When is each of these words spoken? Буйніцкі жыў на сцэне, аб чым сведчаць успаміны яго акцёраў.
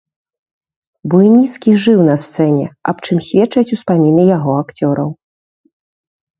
Буйніцкі 1.13 1.75
жыў 1.83 1.99
на 2.09 2.15
сцэне, 2.25 2.65
аб 2.93 2.97
чым 3.05 3.21
сведчаць 3.29 3.67
успаміны 3.77 4.27
яго 4.37 4.51
акцёраў. 4.65 5.09